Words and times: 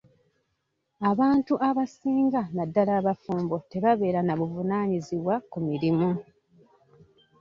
Abantu 1.11 1.53
abasinga 1.69 2.41
naddala 2.55 2.91
abafumbo 2.99 3.55
tebabeera 3.71 4.21
na 4.23 4.33
buvunaanyizibwa 4.39 5.35
ku 5.51 5.57
mirimu. 5.67 6.09